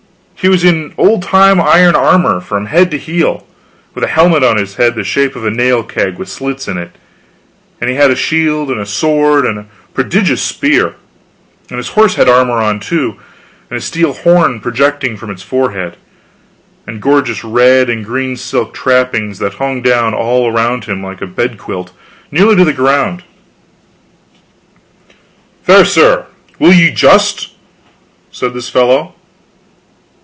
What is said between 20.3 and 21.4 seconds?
around him like a